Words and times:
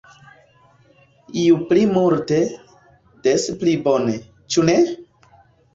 Ju 1.41 1.59
pli 1.73 1.85
multe, 1.99 2.41
des 3.29 3.49
pli 3.61 3.79
bone, 3.87 4.21
ĉu 4.55 4.71
ne? 4.73 4.81